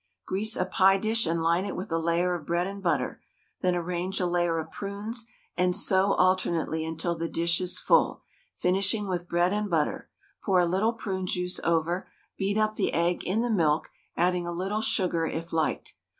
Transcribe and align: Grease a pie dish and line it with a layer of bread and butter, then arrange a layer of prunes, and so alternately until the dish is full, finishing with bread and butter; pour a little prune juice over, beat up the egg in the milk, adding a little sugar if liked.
Grease 0.25 0.55
a 0.55 0.65
pie 0.65 0.97
dish 0.97 1.27
and 1.27 1.43
line 1.43 1.63
it 1.63 1.75
with 1.75 1.91
a 1.91 1.99
layer 1.99 2.33
of 2.33 2.47
bread 2.47 2.65
and 2.65 2.81
butter, 2.81 3.21
then 3.61 3.75
arrange 3.75 4.19
a 4.19 4.25
layer 4.25 4.57
of 4.57 4.71
prunes, 4.71 5.27
and 5.55 5.75
so 5.75 6.13
alternately 6.13 6.83
until 6.83 7.13
the 7.13 7.29
dish 7.29 7.61
is 7.61 7.77
full, 7.77 8.23
finishing 8.55 9.07
with 9.07 9.29
bread 9.29 9.53
and 9.53 9.69
butter; 9.69 10.09
pour 10.43 10.59
a 10.59 10.65
little 10.65 10.93
prune 10.93 11.27
juice 11.27 11.59
over, 11.63 12.07
beat 12.35 12.57
up 12.57 12.73
the 12.73 12.93
egg 12.95 13.23
in 13.25 13.43
the 13.43 13.51
milk, 13.51 13.89
adding 14.17 14.47
a 14.47 14.51
little 14.51 14.81
sugar 14.81 15.27
if 15.27 15.53
liked. 15.53 15.93